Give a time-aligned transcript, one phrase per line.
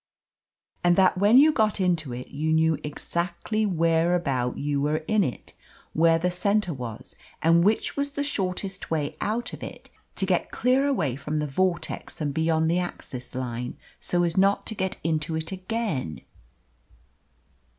[0.83, 5.53] "And that when you got into it you knew exactly whereabout you were in it;
[5.93, 10.49] where the centre was, and which was the shortest way out of it, to get
[10.49, 14.97] clear away from the vortex and beyond the axis line, so as not to get
[15.03, 16.21] into it again?"